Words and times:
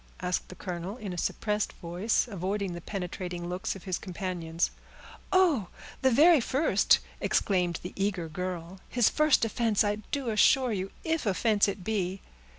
asked 0.19 0.47
the 0.49 0.55
colonel, 0.55 0.97
in 0.97 1.13
a 1.13 1.15
suppressed 1.15 1.73
voice, 1.73 2.27
avoiding 2.27 2.73
the 2.73 2.81
penetrating 2.81 3.47
looks 3.47 3.75
of 3.75 3.83
his 3.83 3.99
companions. 3.99 4.71
"Oh! 5.31 5.67
the 6.01 6.09
very 6.09 6.39
first," 6.39 6.97
exclaimed 7.19 7.79
the 7.83 7.93
eager 7.95 8.27
girl. 8.27 8.79
"His 8.89 9.09
first 9.09 9.45
offense, 9.45 9.83
I 9.83 9.97
do 10.11 10.31
assure 10.31 10.71
you, 10.73 10.89
if 11.03 11.27
offense 11.27 11.67
it 11.67 11.83
be." 11.83 12.19